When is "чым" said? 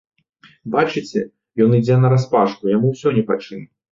3.45-3.61